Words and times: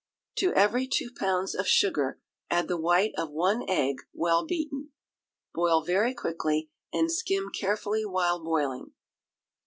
To 0.37 0.51
every 0.55 0.87
two 0.87 1.11
pounds 1.15 1.53
of 1.53 1.67
sugar 1.67 2.19
add 2.49 2.67
the 2.67 2.75
white 2.81 3.13
of 3.19 3.29
one 3.29 3.63
egg 3.69 3.97
well 4.15 4.43
beaten. 4.43 4.89
Boil 5.53 5.83
very 5.83 6.15
quickly, 6.15 6.71
and 6.91 7.11
skim 7.11 7.51
carefully 7.51 8.03
while 8.03 8.43
boiling. 8.43 8.93